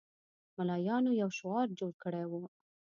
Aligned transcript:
ملایانو 0.57 1.11
یو 1.21 1.29
شعار 1.39 1.67
جوړ 1.79 1.91
کړی 2.03 2.25
وو. 2.27 2.43